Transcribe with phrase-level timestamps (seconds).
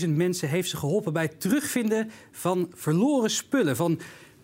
[0.00, 3.76] 29.000 mensen heeft ze geholpen bij het terugvinden van verloren spullen.
[3.76, 4.00] Van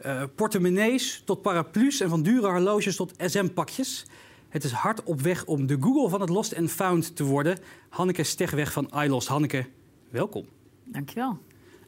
[0.06, 4.06] uh, portemonnees tot paraplu's en van dure horloges tot SM-pakjes.
[4.48, 7.59] Het is hard op weg om de Google van het Lost and Found te worden.
[7.88, 9.29] Hanneke Stegweg van iLost.
[9.29, 9.66] Hanneke,
[10.10, 10.46] welkom.
[10.84, 11.38] Dankjewel.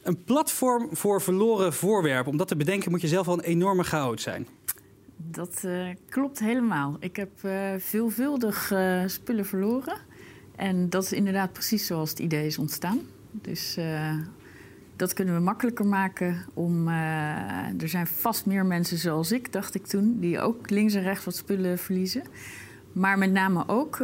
[0.03, 2.31] Een platform voor verloren voorwerpen.
[2.31, 4.47] Om dat te bedenken moet je zelf al een enorme chaot zijn.
[5.17, 6.97] Dat uh, klopt helemaal.
[6.99, 9.97] Ik heb uh, veelvuldig uh, spullen verloren.
[10.55, 12.99] En dat is inderdaad precies zoals het idee is ontstaan.
[13.31, 13.77] Dus
[14.95, 16.87] dat kunnen we makkelijker maken om.
[16.87, 21.25] er zijn vast meer mensen zoals ik, dacht ik toen, die ook links en rechts
[21.25, 22.23] wat spullen verliezen.
[22.91, 23.99] Maar met name ook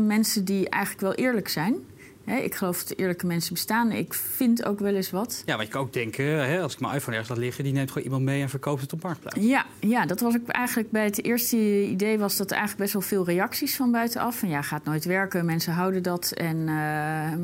[0.00, 1.76] mensen die eigenlijk wel eerlijk zijn
[2.26, 3.92] ik geloof dat eerlijke mensen bestaan.
[3.92, 5.42] Ik vind ook wel eens wat.
[5.46, 7.64] Ja, wat je kan ook denken, hè, als ik mijn iPhone ergens laat liggen...
[7.64, 9.36] die neemt gewoon iemand mee en verkoopt het op Marktplaats.
[9.40, 12.18] Ja, ja, dat was ik eigenlijk bij het eerste idee...
[12.18, 14.38] was dat er eigenlijk best wel veel reacties van buitenaf.
[14.38, 16.32] Van ja, gaat nooit werken, mensen houden dat.
[16.32, 16.66] En, uh,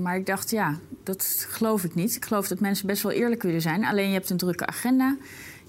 [0.02, 2.16] maar ik dacht, ja, dat geloof ik niet.
[2.16, 3.84] Ik geloof dat mensen best wel eerlijk willen zijn.
[3.84, 5.16] Alleen je hebt een drukke agenda...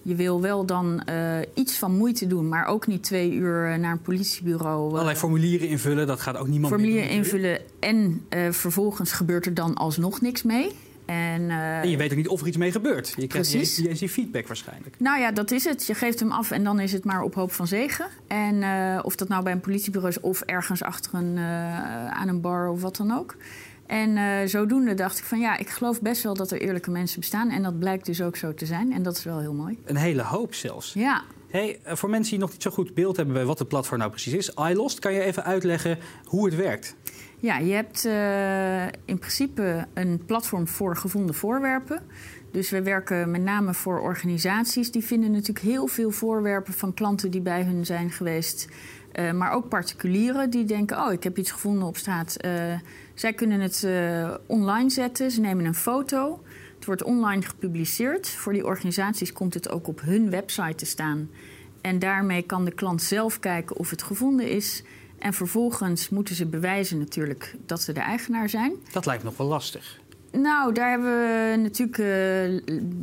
[0.06, 3.92] Je wil wel dan uh, iets van moeite doen, maar ook niet twee uur naar
[3.92, 4.86] een politiebureau.
[4.86, 9.54] Uh, Allerlei formulieren invullen, dat gaat ook niemand Formulieren invullen en uh, vervolgens gebeurt er
[9.54, 10.72] dan alsnog niks mee.
[11.06, 13.14] En, en, je weet ook niet of er iets mee gebeurt.
[13.18, 14.96] Je krijgt niet eens die feedback waarschijnlijk.
[15.00, 15.86] Nou ja, dat is het.
[15.86, 18.08] Je geeft hem af en dan is het maar op hoop van zegen.
[18.28, 18.64] En
[19.04, 21.38] of dat nou bij een politiebureau is of ergens achter een,
[22.10, 23.36] aan een bar of wat dan ook.
[23.86, 27.20] En uh, zodoende dacht ik van ja, ik geloof best wel dat er eerlijke mensen
[27.20, 27.50] bestaan.
[27.50, 28.94] En dat blijkt dus ook zo te zijn.
[28.94, 29.78] En dat is wel heel mooi.
[29.86, 30.94] Een hele hoop zelfs.
[30.94, 31.24] Ja.
[31.48, 34.00] Hey, eh, voor mensen die nog niet zo goed beeld hebben bij wat het platform
[34.00, 36.96] nou precies is, iLost, kan je even uitleggen hoe het werkt?
[37.40, 42.02] Ja, je hebt uh, in principe een platform voor gevonden voorwerpen.
[42.52, 44.92] Dus we werken met name voor organisaties.
[44.92, 48.68] Die vinden natuurlijk heel veel voorwerpen van klanten die bij hun zijn geweest.
[49.20, 52.38] Uh, maar ook particulieren die denken: Oh, ik heb iets gevonden op straat.
[52.46, 52.52] Uh,
[53.14, 55.32] zij kunnen het uh, online zetten.
[55.32, 56.44] Ze nemen een foto.
[56.76, 58.30] Het wordt online gepubliceerd.
[58.30, 61.30] Voor die organisaties komt het ook op hun website te staan.
[61.82, 64.84] En daarmee kan de klant zelf kijken of het gevonden is.
[65.20, 68.74] En vervolgens moeten ze bewijzen natuurlijk dat ze de eigenaar zijn.
[68.92, 70.00] Dat lijkt nog wel lastig.
[70.32, 71.98] Nou, daar hebben we natuurlijk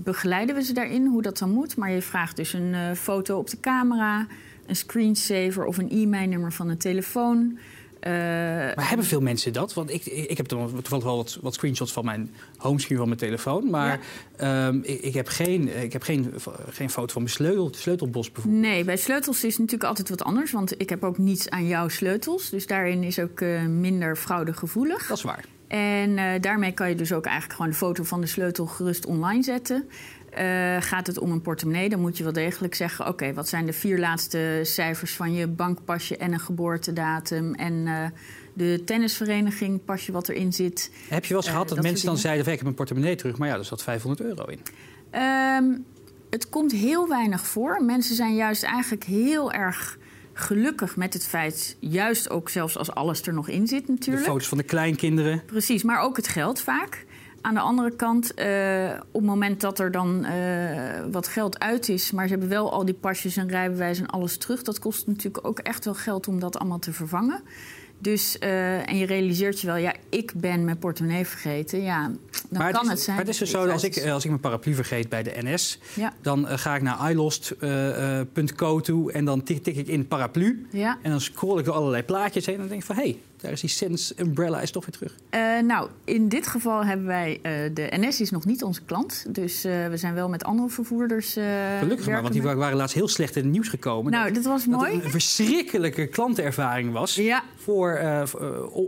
[0.04, 1.76] begeleiden we ze daarin hoe dat dan moet.
[1.76, 4.26] Maar je vraagt dus een foto op de camera,
[4.70, 7.58] een screensaver of een e-mailnummer van een telefoon.
[8.00, 9.74] Uh, maar hebben veel mensen dat?
[9.74, 13.70] Want ik, ik heb toevallig wel wat, wat screenshots van mijn homescreen van mijn telefoon.
[13.70, 14.00] Maar
[14.38, 14.66] ja.
[14.66, 16.34] um, ik, ik, heb, geen, ik heb geen,
[16.70, 18.62] geen foto van mijn sleutel, sleutelbos bijvoorbeeld.
[18.62, 20.52] Nee, bij sleutels is het natuurlijk altijd wat anders.
[20.52, 22.50] Want ik heb ook niets aan jouw sleutels.
[22.50, 25.06] Dus daarin is ook uh, minder fraudegevoelig.
[25.06, 25.44] Dat is waar.
[25.68, 29.06] En uh, daarmee kan je dus ook eigenlijk gewoon de foto van de sleutel gerust
[29.06, 29.88] online zetten.
[30.38, 33.48] Uh, gaat het om een portemonnee, dan moet je wel degelijk zeggen: oké, okay, wat
[33.48, 38.06] zijn de vier laatste cijfers van je bankpasje en een geboortedatum en uh,
[38.52, 40.90] de tennisvereniging, pasje wat erin zit.
[41.08, 43.16] Heb je wel eens uh, gehad dat, dat mensen dan zeiden: ik heb mijn portemonnee
[43.16, 44.60] terug, maar ja, er zat 500 euro in?
[45.20, 45.84] Um,
[46.30, 47.84] het komt heel weinig voor.
[47.84, 49.98] Mensen zijn juist eigenlijk heel erg
[50.32, 54.24] gelukkig met het feit, juist ook zelfs als alles er nog in zit natuurlijk.
[54.24, 55.42] De foto's van de kleinkinderen.
[55.46, 57.06] Precies, maar ook het geld vaak.
[57.40, 60.32] Aan de andere kant, uh, op het moment dat er dan uh,
[61.10, 64.36] wat geld uit is, maar ze hebben wel al die pasjes en rijbewijs en alles
[64.36, 67.42] terug, dat kost natuurlijk ook echt wel geld om dat allemaal te vervangen.
[68.00, 71.82] Dus, uh, en je realiseert je wel, ja, ik ben mijn portemonnee vergeten.
[71.82, 72.10] Ja,
[72.48, 73.16] dan maar kan het, het zijn.
[73.16, 75.78] Maar het is dus zo, als ik, als ik mijn paraplu vergeet bij de NS...
[75.94, 76.12] Ja.
[76.22, 80.66] dan uh, ga ik naar ilost.co uh, toe en dan tik, tik, ik in paraplu.
[80.70, 80.98] Ja.
[81.02, 82.96] En dan scroll ik door allerlei plaatjes heen en dan denk ik van...
[82.96, 85.14] hé, hey, daar is die Sense Umbrella is toch weer terug.
[85.30, 87.40] Uh, nou, in dit geval hebben wij...
[87.42, 89.24] Uh, de NS is nog niet onze klant.
[89.28, 91.32] Dus uh, we zijn wel met andere vervoerders
[91.78, 94.12] Gelukkig maar, want die waren laatst heel slecht in het nieuws gekomen.
[94.12, 94.94] Nou, dat was mooi.
[94.94, 97.14] Het een verschrikkelijke klantenervaring was...
[97.14, 97.42] Ja.
[97.56, 98.00] Voor,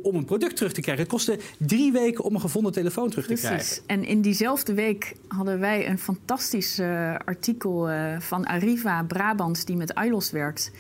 [0.03, 1.03] om een product terug te krijgen.
[1.03, 3.49] Het kostte drie weken om een gevonden telefoon terug te Precies.
[3.49, 3.83] krijgen.
[3.87, 6.81] En in diezelfde week hadden wij een fantastisch
[7.25, 7.89] artikel
[8.19, 9.67] van Arriva Brabant...
[9.67, 10.71] die met iLost werkt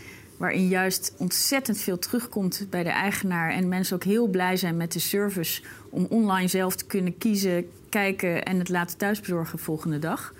[0.42, 3.50] waarin juist ontzettend veel terugkomt bij de eigenaar.
[3.50, 7.66] En mensen ook heel blij zijn met de service om online zelf te kunnen kiezen,
[7.88, 10.34] kijken en het laten thuisbezorgen de volgende dag.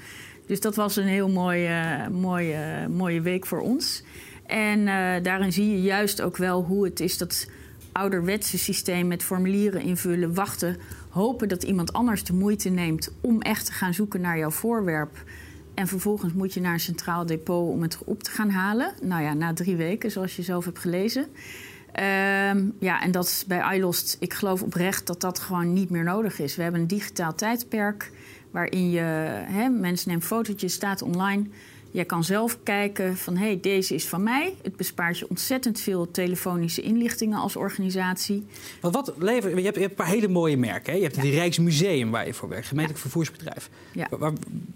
[0.47, 4.03] Dus dat was een heel mooie, mooie, mooie week voor ons.
[4.47, 4.87] En uh,
[5.23, 7.49] daarin zie je juist ook wel hoe het is dat
[7.93, 10.77] ouderwetse systeem met formulieren invullen, wachten,
[11.09, 15.25] hopen dat iemand anders de moeite neemt om echt te gaan zoeken naar jouw voorwerp.
[15.75, 18.93] En vervolgens moet je naar een centraal depot om het op te gaan halen.
[19.03, 21.23] Nou ja, na drie weken, zoals je zelf hebt gelezen.
[21.23, 26.05] Um, ja, en dat is bij iLost, ik geloof oprecht dat dat gewoon niet meer
[26.05, 26.57] nodig is.
[26.57, 28.11] We hebben een digitaal tijdperk
[28.51, 29.01] waarin je,
[29.47, 31.47] hè, mensen nemen fotootjes, staat online.
[31.93, 34.55] Jij kan zelf kijken van hé, hey, deze is van mij.
[34.63, 38.47] Het bespaart je ontzettend veel telefonische inlichtingen als organisatie.
[38.81, 40.93] Want wat levert, je, hebt, je hebt een paar hele mooie merken.
[40.93, 40.99] Hè?
[40.99, 43.71] Je hebt het Rijksmuseum waar je voor werkt, gemeentelijk vervoersbedrijf.
[43.93, 44.09] Ja.
[44.11, 44.33] Waar,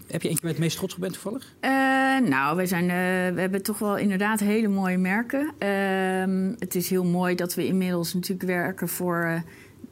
[0.07, 1.53] heb je eentje waar je het meest trots op bent toevallig?
[1.61, 5.51] Uh, nou, we, zijn, uh, we hebben toch wel inderdaad hele mooie merken.
[5.59, 9.43] Uh, het is heel mooi dat we inmiddels natuurlijk werken voor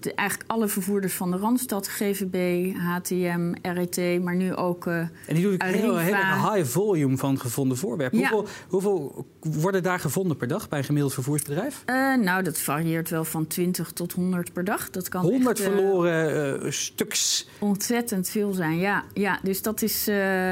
[0.06, 4.86] eh, eigenlijk alle vervoerders van de Randstad, GVB, HTM, RET, maar nu ook.
[4.86, 8.20] Uh, en die doen een hele, hele high volume van gevonden voorwerpen.
[8.20, 11.84] Hoeveel, hoeveel, worden daar gevonden per dag bij een gemiddeld vervoersbedrijf?
[11.86, 14.90] Uh, nou, dat varieert wel van 20 tot 100 per dag.
[14.90, 17.48] Dat kan 100 echt, verloren stuks.
[17.60, 19.04] Ontzettend veel zijn, ja.
[19.14, 20.06] ja dus dat is.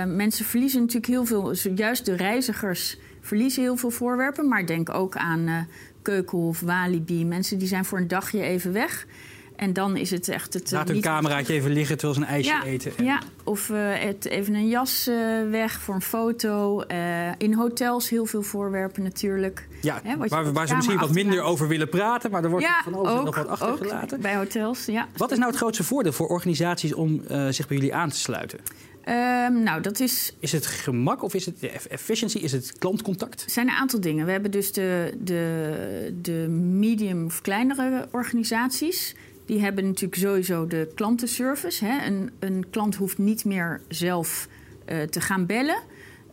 [0.07, 1.53] mensen verliezen natuurlijk heel veel.
[1.75, 4.47] Juist de reizigers verliezen heel veel voorwerpen.
[4.47, 5.67] Maar denk ook aan
[6.03, 7.25] Keukenhof, Walibi.
[7.25, 9.05] Mensen die zijn voor een dagje even weg.
[9.55, 10.65] En dan is het echt het.
[10.65, 12.91] Eh, Laat een cameraatje even liggen terwijl ze een ijsje eten.
[13.03, 16.83] Ja, of uh, het, even een jas uh, weg voor een foto.
[16.91, 19.67] Uh, in hotels heel veel voorwerpen natuurlijk.
[19.81, 22.93] Ja, waar, waar ze misschien wat minder over willen praten, maar er wordt ja, van
[22.93, 24.21] alles nog wat achtergelaten.
[24.21, 25.07] bij hotels, ja.
[25.17, 28.59] Wat is nou het grootste voordeel voor organisaties om zich bij jullie aan te sluiten?
[29.09, 30.35] Um, nou, dat is...
[30.39, 32.37] Is het gemak of is het efficiency?
[32.37, 33.43] Is het klantcontact?
[33.43, 34.25] Er zijn een aantal dingen.
[34.25, 39.15] We hebben dus de, de, de medium of kleinere organisaties.
[39.45, 41.85] Die hebben natuurlijk sowieso de klantenservice.
[41.85, 42.05] Hè.
[42.05, 44.47] Een, een klant hoeft niet meer zelf
[44.89, 45.81] uh, te gaan bellen.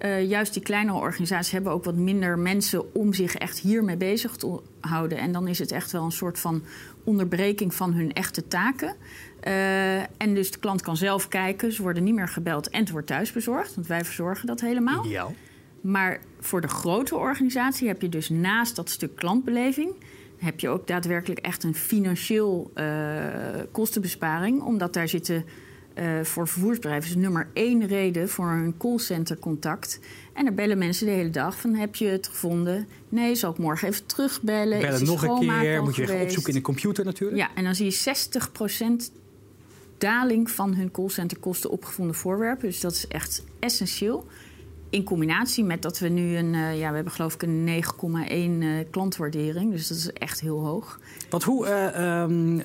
[0.05, 4.37] Uh, juist die kleinere organisaties hebben ook wat minder mensen om zich echt hiermee bezig
[4.37, 5.19] te houden.
[5.19, 6.63] En dan is het echt wel een soort van
[7.05, 8.97] onderbreking van hun echte taken.
[9.45, 11.73] Uh, en dus de klant kan zelf kijken.
[11.73, 13.75] Ze worden niet meer gebeld en het wordt thuis bezorgd.
[13.75, 15.05] Want wij verzorgen dat helemaal.
[15.05, 15.35] Ideaal.
[15.81, 19.95] Maar voor de grote organisatie heb je dus naast dat stuk klantbeleving
[20.41, 22.85] heb je ook daadwerkelijk echt een financieel uh,
[23.73, 24.63] kostenbesparing.
[24.63, 25.45] Omdat daar zitten
[25.99, 30.01] uh, voor vervoersbedrijven is nummer één reden voor een callcentercontact.
[30.33, 32.87] En daar bellen mensen de hele dag van heb je het gevonden?
[33.09, 34.81] Nee, zal ik morgen even terugbellen?
[34.81, 37.39] Bellen nog een keer, moet je even opzoeken in de computer natuurlijk.
[37.39, 38.15] Ja, en dan zie je
[39.11, 39.13] 60%
[39.99, 42.69] daling van hun callcenterkosten op gevonden voorwerpen.
[42.69, 44.27] Dus dat is echt essentieel
[44.91, 48.31] in combinatie met dat we nu een, uh, ja, we hebben geloof ik een 9,1
[48.31, 49.73] uh, eh, klantwaardering.
[49.73, 51.01] Dus dat is echt heel hoog.
[51.29, 52.63] Want hoe, uh, um,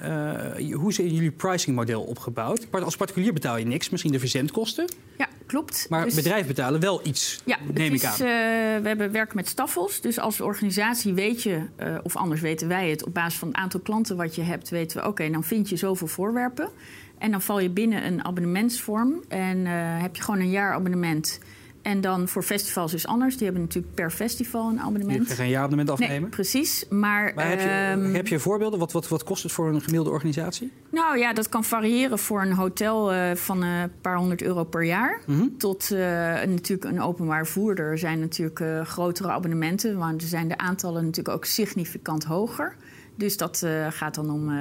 [0.74, 2.68] hoe is jullie pricingmodel opgebouwd?
[2.72, 4.86] Als particulier betaal je niks, misschien de verzendkosten.
[5.18, 5.86] Ja, klopt.
[5.90, 8.18] Maar dus, bedrijven betalen wel iets, ja, neem ik aan.
[8.18, 10.02] we hebben werken met staffels.
[10.02, 11.62] Dus als organisatie weet je,
[12.04, 13.06] of anders weten wij het...
[13.06, 15.08] op basis van het aantal klanten wat je hebt, weten we...
[15.08, 16.70] oké, dan vind je zoveel voorwerpen.
[17.18, 19.24] En dan val je binnen een abonnementsvorm.
[19.28, 19.66] En
[20.02, 21.40] heb je gewoon een jaar abonnement...
[21.86, 23.36] En dan voor festivals is anders.
[23.36, 25.28] Die hebben natuurlijk per festival een abonnement.
[25.28, 26.22] Je geen jaarabonnement afnemen?
[26.22, 26.86] Nee, precies.
[26.90, 28.80] Maar, maar heb, je, um, heb je voorbeelden?
[28.80, 30.72] Wat, wat, wat kost het voor een gemiddelde organisatie?
[30.92, 34.84] Nou ja, dat kan variëren voor een hotel uh, van een paar honderd euro per
[34.84, 35.22] jaar.
[35.26, 35.58] Mm -hmm.
[35.58, 36.00] Tot uh,
[36.44, 39.98] natuurlijk een openbaar voerder zijn natuurlijk uh, grotere abonnementen.
[39.98, 42.76] Want er zijn de aantallen natuurlijk ook significant hoger.
[43.16, 44.52] Dus dat gaat dan om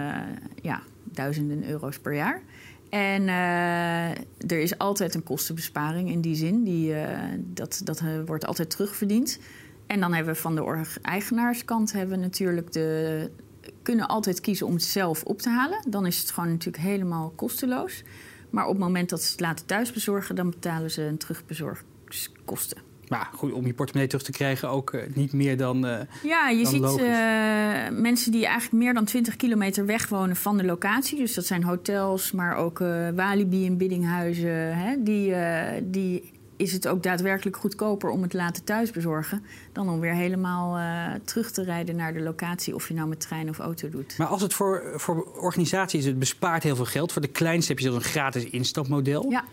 [0.62, 2.42] ja, duizenden euro's per jaar.
[2.94, 4.10] En uh,
[4.50, 6.64] er is altijd een kostenbesparing in die zin.
[6.64, 7.08] Die, uh,
[7.38, 9.38] dat dat uh, wordt altijd terugverdiend.
[9.86, 13.30] En dan hebben we van de eigenaarskant hebben we natuurlijk de,
[13.82, 15.84] kunnen altijd kiezen om het zelf op te halen.
[15.88, 18.02] Dan is het gewoon natuurlijk helemaal kosteloos.
[18.50, 22.93] Maar op het moment dat ze het laten thuisbezorgen, dan betalen ze een terugbezorgskosten.
[23.08, 25.86] Maar goed, om je portemonnee terug te krijgen ook uh, niet meer dan.
[25.86, 30.36] Uh, ja, je dan ziet uh, mensen die eigenlijk meer dan 20 kilometer weg wonen
[30.36, 31.18] van de locatie.
[31.18, 32.78] Dus dat zijn hotels, maar ook
[33.14, 34.76] Walibi en biddinghuizen.
[34.76, 35.34] Hè, die,
[35.82, 39.42] die is het ook daadwerkelijk goedkoper om het te laten thuisbezorgen.
[39.72, 40.78] dan om weer helemaal
[41.24, 42.74] terug te rijden naar de locatie.
[42.74, 44.14] of je nou met trein of auto doet.
[44.18, 47.12] Maar als het voor, voor organisaties het bespaart heel veel geld.
[47.12, 49.30] voor de kleinste heb je zo'n gratis instapmodel.
[49.30, 49.44] Ja.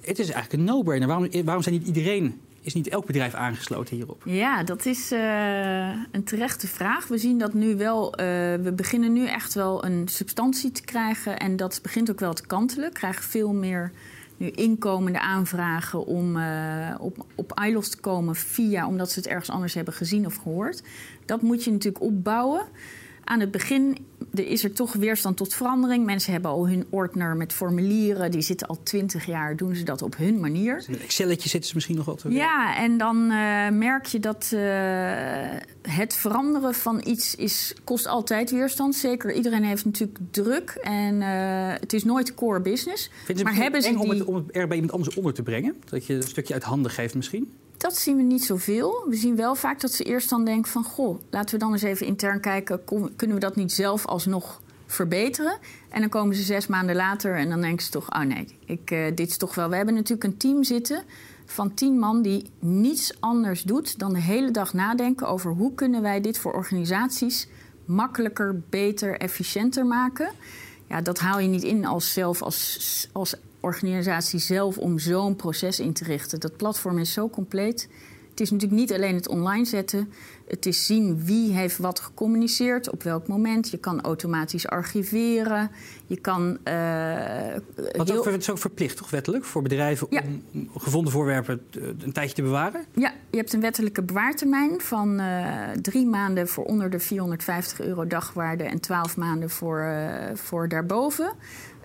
[0.00, 1.08] Het is eigenlijk een no-brainer.
[1.08, 4.22] Waarom, waarom zijn niet iedereen is niet elk bedrijf aangesloten hierop?
[4.24, 7.08] Ja, dat is uh, een terechte vraag.
[7.08, 8.20] We zien dat nu wel.
[8.20, 11.38] Uh, we beginnen nu echt wel een substantie te krijgen.
[11.38, 12.88] En dat begint ook wel te kantelen.
[12.88, 13.92] We krijgen veel meer
[14.36, 19.50] nu inkomende aanvragen om uh, op, op ILOS te komen via, omdat ze het ergens
[19.50, 20.82] anders hebben gezien of gehoord.
[21.24, 22.62] Dat moet je natuurlijk opbouwen
[23.24, 23.96] aan het begin
[24.34, 26.04] er is er toch weerstand tot verandering.
[26.04, 28.30] Mensen hebben al hun ordner met formulieren.
[28.30, 30.84] Die zitten al twintig jaar, doen ze dat op hun manier.
[30.88, 34.50] Een Excelletje zitten ze misschien nog wel te Ja, en dan uh, merk je dat
[34.54, 34.60] uh,
[35.82, 38.94] het veranderen van iets is, kost altijd weerstand.
[38.94, 40.70] Zeker, iedereen heeft natuurlijk druk.
[40.82, 41.28] En uh,
[41.80, 43.10] het is nooit core business.
[43.42, 43.98] Maar hebben ze die...
[43.98, 45.76] om, het, om het er bij iemand anders onder te brengen?
[45.90, 47.52] Dat je een stukje uit handen geeft misschien?
[47.76, 49.04] Dat zien we niet zoveel.
[49.08, 50.84] We zien wel vaak dat ze eerst dan denken van...
[50.84, 52.80] goh, laten we dan eens even intern kijken...
[53.16, 55.58] kunnen we dat niet zelf alsnog verbeteren?
[55.88, 58.10] En dan komen ze zes maanden later en dan denken ze toch...
[58.10, 59.68] oh nee, ik, uh, dit is toch wel...
[59.68, 61.02] We hebben natuurlijk een team zitten
[61.46, 66.02] van tien man die niets anders doet dan de hele dag nadenken over hoe kunnen
[66.02, 67.48] wij dit voor organisaties
[67.84, 70.30] makkelijker, beter, efficiënter maken.
[70.88, 75.80] Ja, dat haal je niet in als zelf, als, als organisatie zelf om zo'n proces
[75.80, 76.40] in te richten.
[76.40, 77.88] Dat platform is zo compleet.
[78.30, 80.12] Het is natuurlijk niet alleen het online zetten.
[80.48, 83.70] Het is zien wie heeft wat gecommuniceerd, op welk moment.
[83.70, 85.70] Je kan automatisch archiveren.
[86.06, 86.58] Je kan.
[86.64, 86.74] Uh,
[87.96, 88.24] Want heel...
[88.24, 90.22] het is ook verplicht, toch wettelijk, voor bedrijven ja.
[90.52, 91.60] om gevonden voorwerpen
[91.98, 92.84] een tijdje te bewaren?
[92.94, 98.06] Ja, je hebt een wettelijke bewaartermijn van uh, drie maanden voor onder de 450 euro
[98.06, 101.32] dagwaarde en 12 maanden voor, uh, voor daarboven.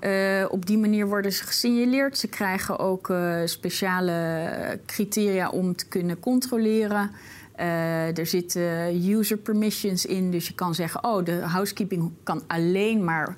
[0.02, 2.18] Uh, op die manier worden ze gesignaleerd.
[2.18, 7.12] Ze krijgen ook uh, speciale criteria om te kunnen controleren.
[7.60, 13.04] Uh, er zitten user permissions in, dus je kan zeggen: oh, de housekeeping kan alleen
[13.04, 13.38] maar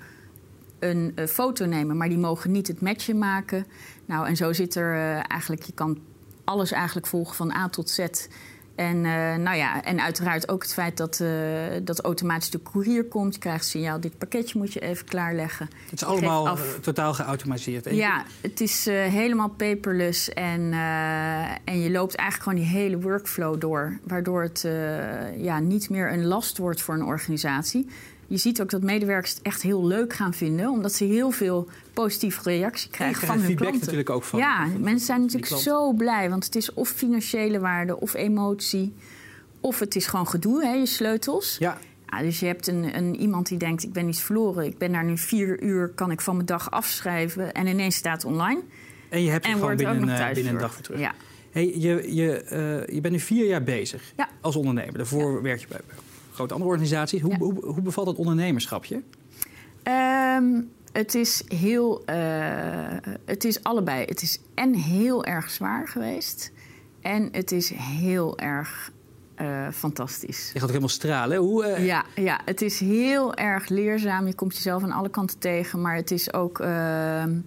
[0.79, 3.65] een foto nemen, maar die mogen niet het matchje maken.
[4.05, 5.99] Nou, en zo zit er eigenlijk, je kan
[6.43, 7.99] alles eigenlijk volgen van A tot Z.
[8.75, 11.29] En, uh, nou ja, en uiteraard ook het feit dat, uh,
[11.83, 13.33] dat automatisch de courier komt.
[13.33, 15.69] Je krijgt signaal, dit pakketje moet je even klaarleggen.
[15.89, 17.89] Het is allemaal uh, totaal geautomatiseerd.
[17.89, 20.29] Ja, het is helemaal paperless.
[20.29, 20.73] En,
[21.63, 23.99] en je loopt eigenlijk gewoon die hele workflow door.
[24.03, 24.67] Waardoor het
[25.37, 27.87] ja, niet meer een last wordt voor een organisatie
[28.27, 31.67] je ziet ook dat medewerkers het echt heel leuk gaan vinden, omdat ze heel veel
[31.93, 33.79] positieve reactie krijgen van hun feedback klanten.
[33.79, 34.39] natuurlijk ook van.
[34.39, 38.93] Ja, mensen zijn natuurlijk zo blij, want het is of financiële waarde of emotie,
[39.59, 41.55] of het is gewoon gedoe, hè, je sleutels.
[41.59, 41.77] Ja.
[42.09, 44.65] Ja, dus je hebt een, een, iemand die denkt, ik ben iets verloren.
[44.65, 47.53] Ik ben daar nu vier uur, kan ik van mijn dag afschrijven.
[47.53, 48.61] En ineens staat het online.
[49.09, 50.09] En je hebt het gewoon wordt binnen,
[50.53, 50.99] een dag weer terug.
[50.99, 51.13] Ja.
[51.51, 52.45] Hey, je, je,
[52.87, 54.29] uh, je bent nu vier jaar bezig Ja.
[54.41, 54.97] als ondernemer.
[54.97, 55.79] Daarvoor werk je bij
[56.35, 57.21] grote andere organisaties.
[57.21, 57.37] Hoe, Ja.
[57.37, 59.01] hoe, hoe bevalt het ondernemerschapje?
[59.83, 60.61] Ehm,
[60.91, 62.05] het is heel.
[62.05, 62.15] eh,
[63.25, 64.05] het is allebei.
[64.05, 66.51] Het is en heel erg zwaar geweest.
[67.01, 68.91] En het is heel erg
[69.35, 70.45] eh, fantastisch.
[70.47, 71.37] Je gaat ook helemaal stralen.
[71.37, 74.27] Hoe, eh, Ja, ja, het is heel erg leerzaam.
[74.27, 75.81] Je komt jezelf aan alle kanten tegen.
[75.81, 77.39] Maar het is ook ehm,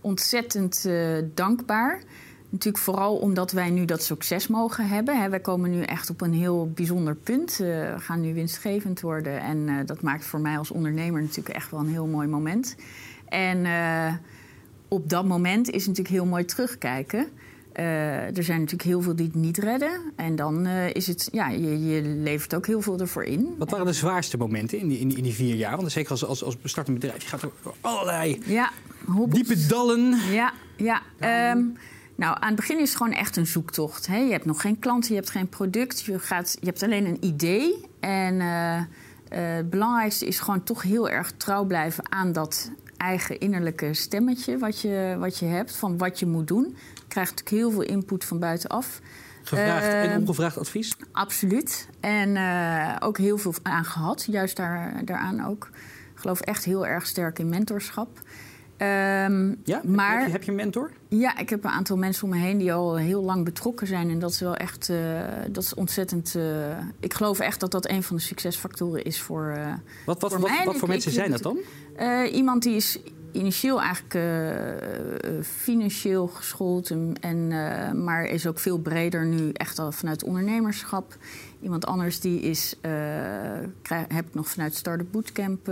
[0.00, 0.88] ontzettend
[1.34, 2.02] dankbaar.
[2.50, 5.20] Natuurlijk vooral omdat wij nu dat succes mogen hebben.
[5.20, 5.28] Hè.
[5.28, 7.50] Wij komen nu echt op een heel bijzonder punt.
[7.50, 9.40] Eh, we gaan nu winstgevend worden.
[9.40, 12.76] En eh, dat maakt voor mij als ondernemer natuurlijk echt wel een heel mooi moment.
[13.28, 14.14] En eh,
[14.88, 17.26] op dat moment is het natuurlijk heel mooi terugkijken.
[17.72, 20.00] Er zijn natuurlijk heel veel die het niet redden.
[20.16, 23.54] En dan is het, ja, je, je levert ook heel veel ervoor in.
[23.58, 25.76] Wat waren de zwaarste momenten in die, in die, in die vier jaar?
[25.76, 28.70] Want zeker als, als, als bestartend bedrijf, je gaat door allerlei Ja,
[29.06, 29.42] hobbels.
[29.42, 30.18] diepe dallen.
[30.30, 31.02] Ja, ja.
[32.18, 34.06] Nou, aan het begin is het gewoon echt een zoektocht.
[34.06, 34.16] Hè?
[34.16, 36.00] Je hebt nog geen klanten, je hebt geen product.
[36.00, 37.84] Je, gaat, je hebt alleen een idee.
[38.00, 38.84] En eh, eh,
[39.56, 44.80] het belangrijkste is gewoon toch heel erg trouw blijven aan dat eigen innerlijke stemmetje wat
[44.80, 45.76] je, wat je hebt.
[45.76, 46.76] Van wat je moet doen.
[46.94, 49.00] Je krijgt natuurlijk heel veel input van buitenaf.
[49.42, 50.96] Gevraagd en Ehm, ongevraagd advies.
[51.12, 51.88] Absoluut.
[52.00, 54.24] En eh, ook heel veel aan gehad.
[54.30, 55.68] Juist daar, daaraan ook.
[56.14, 58.20] Ik geloof echt heel erg sterk in mentorschap.
[58.78, 59.80] Ehm, Ja?
[59.84, 60.90] maar heb, je, heb je een mentor?
[61.08, 64.10] ja, ik heb een aantal mensen om me heen die al heel lang betrokken zijn.
[64.10, 64.96] En dat is wel echt, eh,
[65.50, 66.34] dat is ontzettend.
[66.34, 69.48] eh, ik geloof echt dat dat een van de succesfactoren is voor.
[69.56, 69.66] eh,
[70.06, 71.58] Wat, wat, Voor wat, mij, wat ik- voor mensen ik- zijn dat dan?
[72.32, 72.98] iemand die is
[73.32, 74.18] initieel eigenlijk
[75.42, 77.48] financieel geschoold, en,
[78.04, 81.16] maar is ook veel breder nu echt al vanuit ondernemerschap.
[81.60, 82.76] Iemand anders die is,
[83.82, 85.68] krijg, heb ik nog vanuit Startup Bootcamp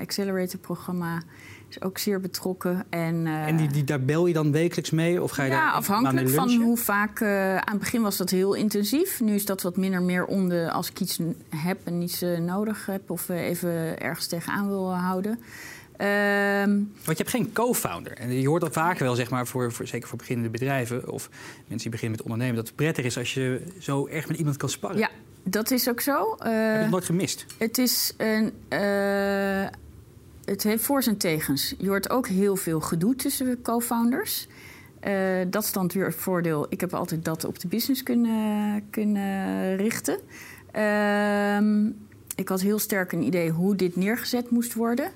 [0.00, 1.22] Accelerator programma,
[1.70, 2.84] is ook zeer betrokken.
[2.90, 5.22] En, eh, En die, die, daar bel je dan wekelijks mee?
[5.22, 7.20] Of ga je ja, daar afhankelijk van hoe vaak.
[7.20, 9.20] eh, aan het begin was dat heel intensief.
[9.20, 10.70] Nu is dat wat minder meer om de.
[10.70, 11.18] als ik iets
[11.56, 13.10] heb en iets eh, nodig heb.
[13.10, 15.38] of even ergens tegenaan wil houden.
[15.96, 16.70] Ehm,
[17.04, 18.12] Want je hebt geen co-founder.
[18.12, 21.08] En je hoort dat vaker wel, zeg maar, voor, voor, zeker voor beginnende bedrijven...
[21.10, 22.56] of mensen die beginnen met ondernemen...
[22.56, 24.98] dat het prettig is als je zo erg met iemand kan sparren.
[24.98, 25.10] ja,
[25.44, 26.36] dat is ook zo.
[26.38, 27.46] Heb je het nooit gemist?
[27.58, 28.52] Het is een.
[30.50, 31.74] Het heeft voor zijn tegens.
[31.78, 34.48] Je hoort ook heel veel gedoe tussen co-founders.
[35.00, 35.12] Eh,
[35.48, 36.66] dat is dan weer het voordeel.
[36.68, 40.18] Ik heb altijd dat op de business kunnen, kunnen richten.
[40.72, 41.86] Ehm,
[42.34, 45.10] ik had heel sterk een idee hoe dit neergezet moest worden.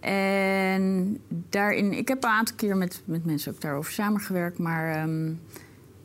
[0.00, 5.32] En daarin, ik heb een aantal keer met, met mensen ook daarover samengewerkt, maar ehm,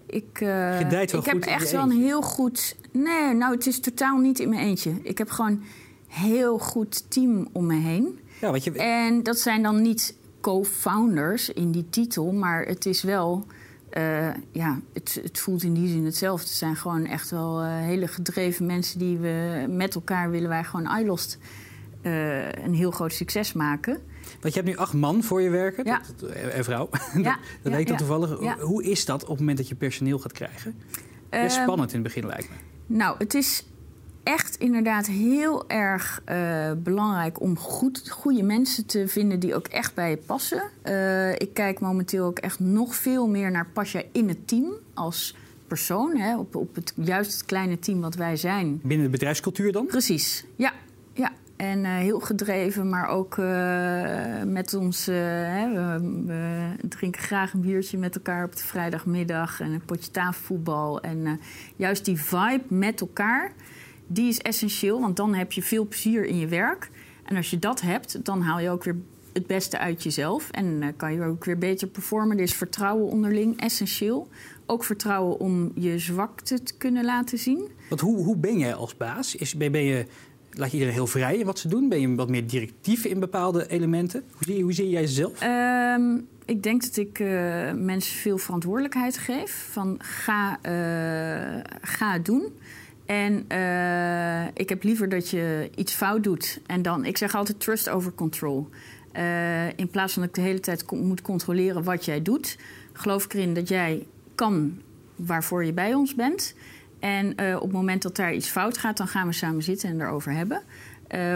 [0.06, 2.76] ik, wel ik heb goed echt wel een heel goed.
[2.92, 4.94] Nee, nou, het is totaal niet in mijn eentje.
[5.02, 5.64] Ik heb gewoon een
[6.08, 8.20] heel goed team om me heen.
[8.42, 13.46] Ja, je, En dat zijn dan niet co-founders in die titel, maar het is wel.
[13.90, 16.48] eh, ja, het, het voelt in die zin hetzelfde.
[16.48, 20.64] Het zijn gewoon echt wel eh, hele gedreven mensen die we met elkaar willen wij
[20.64, 21.38] gewoon iLost
[22.02, 24.02] eh, een heel groot succes maken.
[24.42, 26.02] Want je hebt nu acht man voor je werken, Ja.
[26.20, 26.90] dat, en vrouw.
[27.14, 27.98] Ja, dat ja, weet ik dan ja.
[27.98, 28.60] toevallig.
[28.60, 30.76] Hoe is dat op het moment dat je personeel gaat krijgen?
[31.30, 32.56] Best Ehm, spannend in het begin lijkt me.
[32.96, 33.66] Nou, het is
[34.28, 39.94] echt inderdaad heel erg eh, belangrijk om goed, goede mensen te vinden die ook echt
[39.94, 40.64] bij je passen.
[40.82, 44.74] Eh, ik kijk momenteel ook echt nog veel meer naar pas jij in het team
[44.94, 45.36] als
[45.68, 46.18] persoon.
[46.18, 48.80] Hè, op, op het, juist het kleine team wat wij zijn.
[48.84, 49.86] Binnen de bedrijfscultuur dan?
[49.86, 50.74] Precies, ja.
[51.14, 51.32] ja.
[51.56, 53.38] En eh, heel gedreven, maar ook
[54.46, 55.06] met ons.
[55.06, 60.12] hè, we, we drinken graag een biertje met elkaar op de vrijdagmiddag en een potje
[60.12, 61.02] tafelvoetbal.
[61.02, 61.40] En
[61.76, 63.52] juist die vibe met elkaar,
[64.08, 66.90] die is essentieel, want dan heb je veel plezier in je werk.
[67.24, 68.96] En als je dat hebt, dan haal je ook weer
[69.34, 72.38] het beste uit jezelf en eh, kan je ook weer beter performen.
[72.38, 74.28] Dus vertrouwen onderling, essentieel.
[74.66, 77.68] Ook vertrouwen om je zwakte te kunnen laten zien.
[77.90, 79.36] Want hoe, hoe ben jij als baas?
[79.36, 80.06] Is, ben, ben je,
[80.52, 81.90] laat je iedereen heel vrij in wat ze doen?
[81.90, 84.24] Ben je wat meer directief in bepaalde elementen?
[84.32, 85.42] Hoe zie, hoe zie jij jezelf?
[85.42, 89.68] Ehm, ik denk dat ik eh, mensen veel verantwoordelijkheid geef.
[89.72, 92.54] Van ga, eh, ga het doen.
[93.08, 96.60] En eh, ik heb liever dat je iets fout doet.
[96.66, 98.70] En dan, ik zeg altijd trust over control.
[99.12, 102.58] Eh, in plaats van dat ik de hele tijd moet controleren wat jij doet,
[102.94, 104.82] geloof ik erin dat jij kan
[105.16, 106.56] waarvoor je bij ons bent.
[107.00, 109.90] En eh, op het moment dat daar iets fout gaat, dan gaan we samen zitten
[109.90, 110.62] en erover hebben.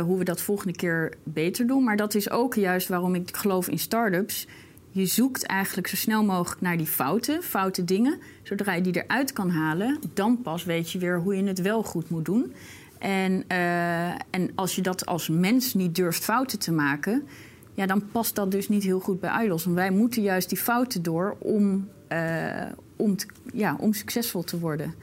[0.06, 1.84] Hoe we dat volgende keer beter doen.
[1.84, 4.48] Maar dat is ook juist waarom ik geloof in start-ups.
[4.94, 8.20] Je zoekt eigenlijk zo snel mogelijk naar die fouten, foute dingen.
[8.44, 11.84] Zodra je die eruit kan halen, dan pas weet je weer hoe je het wel
[11.84, 12.54] goed moet doen.
[13.00, 17.28] En, eh, en als je dat als mens niet durft fouten te maken,
[17.74, 19.66] ja, dan past dat dus niet heel goed bij IDOS.
[19.66, 23.16] En wij moeten juist die fouten door om, eh, om,
[23.54, 24.94] ja, om succesvol te worden.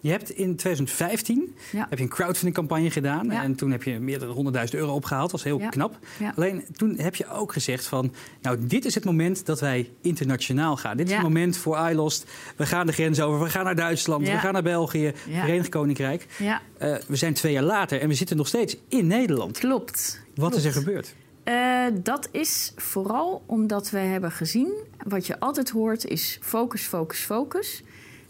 [0.00, 1.86] Je hebt in 2015 Ja.
[1.90, 3.26] heb je een crowdfunding-campagne gedaan.
[3.26, 3.42] Ja.
[3.42, 5.30] En toen heb je meer dan 100.000 euro opgehaald.
[5.30, 5.68] Dat was heel Ja.
[5.68, 5.98] knap.
[6.36, 8.12] Alleen toen heb je ook gezegd van...
[8.42, 10.96] nou, dit is het moment dat wij internationaal gaan.
[10.96, 12.30] Dit is het moment voor iLost.
[12.56, 13.44] We gaan de grens over.
[13.44, 14.28] We gaan naar Duitsland.
[14.28, 15.12] We gaan naar België.
[15.40, 16.26] Verenigd Koninkrijk.
[16.38, 19.58] Ja, Eh, we zijn twee jaar later en we zitten nog steeds in Nederland.
[19.58, 20.20] klopt.
[20.34, 21.14] Wat is er gebeurd?
[21.44, 24.72] Eh, dat is vooral omdat we hebben gezien,
[25.06, 27.82] wat je altijd hoort, is focus, focus, focus.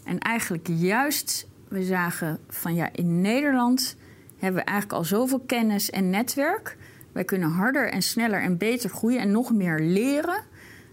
[0.03, 3.95] En eigenlijk juist, we zagen van ja, in Nederland
[4.37, 6.77] hebben we eigenlijk al zoveel kennis en netwerk.
[7.11, 10.43] Wij kunnen harder en sneller en beter groeien en nog meer leren.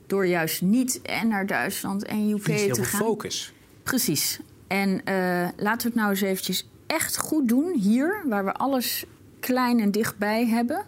[0.06, 3.00] Door juist niet en naar Duitsland en UK te gaan.
[3.00, 3.52] focus.
[3.82, 4.40] Precies.
[4.66, 9.04] En eh, laten we het nou eens eventjes echt goed doen hier, waar we alles
[9.40, 10.84] klein en dichtbij hebben.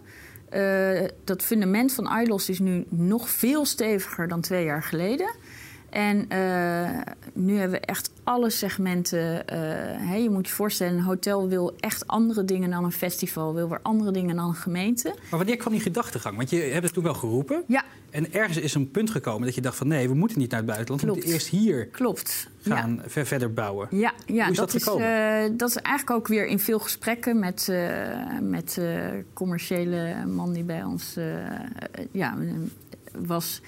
[0.49, 5.31] Eh, dat fundament van ILOS is nu nog veel steviger dan twee jaar geleden.
[5.91, 6.89] En eh,
[7.33, 9.47] nu hebben we echt alle segmenten.
[9.47, 9.57] eh,
[10.09, 13.69] hè, je moet je voorstellen, een hotel wil echt andere dingen dan een festival, wil
[13.69, 15.07] weer andere dingen dan een gemeente.
[15.29, 16.37] Maar wanneer kwam die gedachtegang?
[16.37, 17.63] Want je hebt het toen wel geroepen.
[17.67, 19.87] Ja, En ergens is een punt gekomen dat je dacht van...
[19.87, 21.01] nee, we moeten niet naar het buitenland.
[21.01, 21.23] We Klopt.
[21.25, 22.49] moeten eerst hier klopt.
[22.59, 22.75] Ja.
[22.75, 23.87] gaan ver- verder bouwen.
[23.91, 25.07] Ja, ja Hoe is dat, dat is, gekomen?
[25.43, 27.73] eh, dat is eigenlijk ook weer in veel gesprekken met,
[28.41, 28.81] met
[29.33, 31.15] commerciële man die bij ons
[32.11, 32.37] ja,
[33.25, 33.61] was.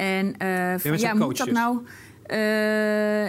[0.00, 0.34] En
[0.80, 1.78] van, met ja, moet dat nou.
[2.30, 2.38] Eh,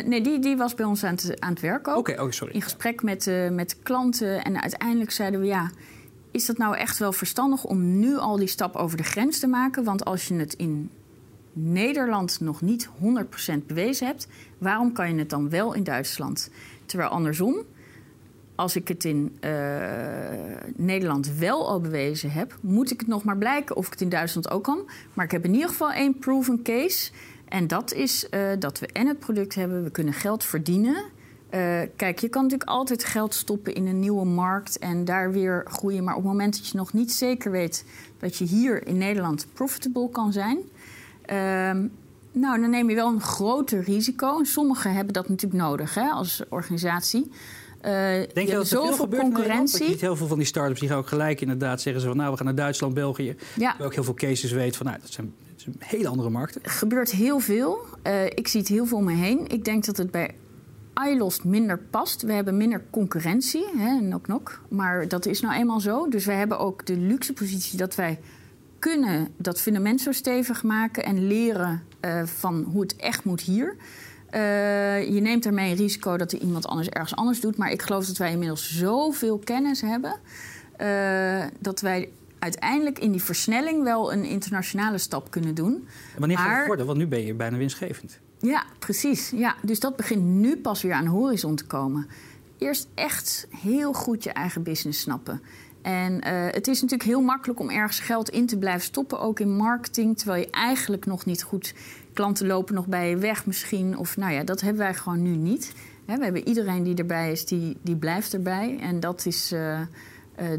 [0.07, 1.97] nee, die, die was bij ons aan het, aan het werk ook.
[1.97, 2.53] Oké, oh, sorry.
[2.53, 4.43] In gesprek met, eh, met klanten.
[4.43, 5.71] En uiteindelijk zeiden we ja.
[6.31, 9.47] Is dat nou echt wel verstandig om nu al die stap over de grens te
[9.47, 9.84] maken?
[9.84, 10.89] Want als je het in
[11.53, 16.49] Nederland nog niet 100% bewezen hebt, waarom kan je het dan wel in Duitsland?
[16.86, 17.55] Terwijl andersom,
[18.62, 19.52] als ik het in eh,
[20.76, 24.10] Nederland wel al bewezen heb, moet ik het nog maar blijken of ik het in
[24.10, 24.89] Duitsland ook kan.
[25.13, 27.12] Maar ik heb in ieder geval één proven case.
[27.47, 31.04] En dat is eh, dat we en het product hebben, we kunnen geld verdienen.
[31.50, 35.65] Eh, kijk, je kan natuurlijk altijd geld stoppen in een nieuwe markt en daar weer
[35.67, 36.04] groeien.
[36.04, 37.86] Maar op het moment dat je nog niet zeker weet
[38.19, 40.60] dat je hier in Nederland profitable kan zijn,
[41.32, 41.88] Ehm,
[42.32, 44.39] nou, dan neem je wel een groter risico.
[44.39, 47.32] En sommigen hebben dat natuurlijk nodig hè, als organisatie.
[47.81, 47.91] Eh,
[48.33, 49.83] Denk je dat er veel zoveel concurrentie.
[49.85, 52.17] je ziet heel veel van die start-ups die gaan ook gelijk inderdaad zeggen ze van...
[52.17, 53.35] nou, we gaan naar Duitsland, België.
[53.55, 54.85] Ja, ook heel veel cases weet van...
[54.85, 55.33] nou, dat zijn,
[55.65, 56.63] dat hele andere markten.
[56.63, 57.85] er gebeurt heel veel.
[58.01, 59.47] Eh, ik zie het heel veel om me heen.
[59.47, 60.35] Ik denk dat het bij
[61.07, 62.21] iLost minder past.
[62.21, 64.61] We hebben minder concurrentie, hè, nok nok.
[64.69, 66.07] Maar dat is nou eenmaal zo.
[66.09, 68.19] Dus we hebben ook de luxe positie dat wij
[68.79, 73.75] kunnen dat fundament zo stevig maken en leren eh, van hoe het echt moet hier.
[74.31, 77.57] Eh, je neemt daarmee een risico dat er iemand anders ergens anders doet.
[77.57, 80.19] Maar ik geloof dat wij inmiddels zoveel kennis hebben.
[80.77, 85.73] eh, dat wij uiteindelijk in die versnelling wel een internationale stap kunnen doen.
[86.13, 86.85] En wanneer gaat het Maar- worden?
[86.85, 88.19] Want nu ben je bijna winstgevend.
[88.39, 89.29] Ja, precies.
[89.35, 92.07] Ja, dus dat begint nu pas weer aan de horizon te komen.
[92.57, 95.41] Eerst echt heel goed je eigen business snappen.
[95.81, 96.19] En uh,
[96.51, 100.17] het is natuurlijk heel makkelijk om ergens geld in te blijven stoppen, ook in marketing,
[100.17, 101.73] terwijl je eigenlijk nog niet goed
[102.13, 103.97] klanten lopen nog bij je weg misschien.
[103.97, 105.74] Of nou ja, dat hebben wij gewoon nu niet.
[106.06, 108.78] we hebben iedereen die erbij is, die, die blijft erbij.
[108.82, 109.86] En dat, is, uh, uh,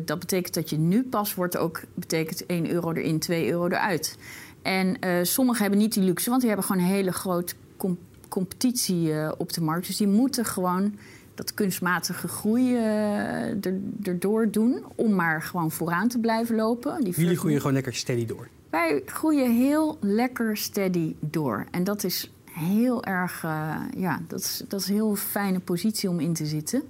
[0.05, 4.19] dat betekent dat je nu pas wordt ook betekent 1 euro erin, 2 euro eruit.
[4.63, 9.39] En sommigen hebben niet die luxe, want die hebben gewoon een hele grote com competitie
[9.39, 9.87] op de markt.
[9.87, 10.95] Dus die moeten gewoon
[11.35, 13.67] dat kunstmatige groei uh,
[14.03, 14.85] erdoor doen.
[14.95, 17.05] Om maar gewoon vooraan te blijven lopen.
[17.05, 18.49] Die Jullie groeien gewoon lekker steady door?
[18.71, 21.67] Wij groeien heel lekker steady door.
[21.71, 26.09] En dat is heel erg, uh, ja, dat is, dat is een heel fijne positie
[26.09, 26.83] om in te zitten.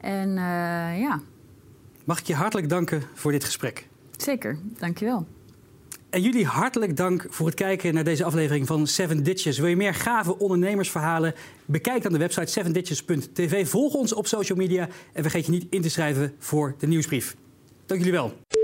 [0.00, 1.20] En uh, ja.
[2.04, 3.88] Mag ik je hartelijk danken voor dit gesprek?
[4.16, 5.26] Zeker, dankjewel.
[6.10, 9.58] En jullie hartelijk dank voor het kijken naar deze aflevering van Seven Ditches.
[9.58, 11.34] Wil je meer gave ondernemersverhalen?
[11.64, 13.68] Bekijk dan de website sevenditches.tv.
[13.68, 17.36] Volg ons op social media en vergeet je niet in te schrijven voor de nieuwsbrief.
[17.86, 18.59] Dank jullie wel.